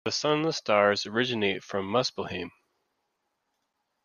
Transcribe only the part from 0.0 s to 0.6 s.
The sun and the